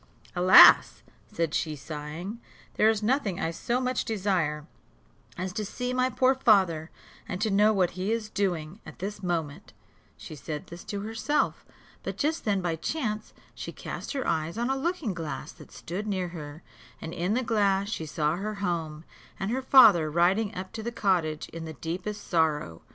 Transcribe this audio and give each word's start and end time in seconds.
"Alas!" 0.35 1.03
said 1.31 1.53
she, 1.53 1.75
sighing, 1.75 2.41
"there 2.73 2.89
is 2.89 3.03
nothing 3.03 3.39
I 3.39 3.51
so 3.51 3.79
much 3.79 4.03
desire 4.03 4.65
as 5.37 5.53
to 5.53 5.63
see 5.63 5.93
my 5.93 6.09
poor 6.09 6.33
father 6.33 6.89
and 7.29 7.39
to 7.39 7.51
know 7.51 7.71
what 7.71 7.91
he 7.91 8.11
is 8.11 8.27
doing 8.27 8.79
at 8.83 8.97
this 8.97 9.21
moment," 9.21 9.73
She 10.17 10.33
said 10.35 10.65
this 10.65 10.83
to 10.85 11.01
herself; 11.01 11.67
but 12.01 12.17
just 12.17 12.45
then 12.45 12.61
by 12.61 12.77
chance, 12.77 13.31
she 13.53 13.71
cast 13.71 14.13
her 14.13 14.27
eyes 14.27 14.57
on 14.57 14.71
a 14.71 14.75
looking 14.75 15.13
glass 15.13 15.51
that 15.51 15.71
stood 15.71 16.07
near 16.07 16.29
her, 16.29 16.63
and 16.99 17.13
in 17.13 17.35
the 17.35 17.43
glass 17.43 17.87
she 17.87 18.07
saw 18.07 18.37
her 18.37 18.55
home, 18.55 19.03
and 19.39 19.51
her 19.51 19.61
father 19.61 20.09
riding 20.09 20.55
up 20.55 20.71
to 20.73 20.81
the 20.81 20.91
cottage 20.91 21.47
in 21.49 21.65
the 21.65 21.73
deepest 21.73 22.25
sorrow. 22.25 22.81